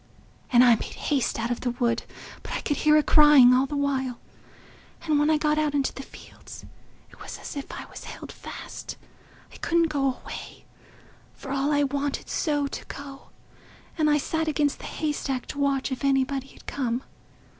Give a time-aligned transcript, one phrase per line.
[0.51, 2.05] And I made haste out of the wood,
[2.41, 4.19] but I could hear it crying all the while;
[5.03, 6.65] and when I got out into the fields,
[7.11, 10.65] it was as if I was held fast—I couldn't go away,
[11.35, 13.29] for all I wanted so to go.
[13.95, 17.03] And I sat against the haystack to watch if anybody 'ud come.